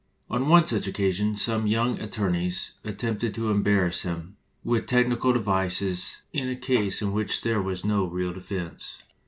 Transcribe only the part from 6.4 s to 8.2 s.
a case in which there was no